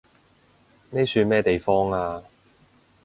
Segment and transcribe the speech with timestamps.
[0.89, 2.23] 呢樹咩地方啊？